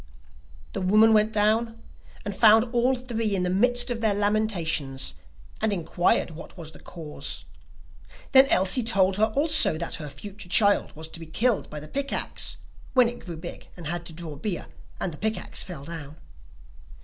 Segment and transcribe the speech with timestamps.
[0.73, 1.79] The woman went down,
[2.25, 5.13] and found all three in the midst of their lamentations,
[5.61, 7.45] and inquired what was the cause;
[8.31, 11.87] then Elsie told her also that her future child was to be killed by the
[11.87, 12.57] pick axe,
[12.95, 14.65] when it grew big and had to draw beer,
[14.99, 16.17] and the pick axe fell down.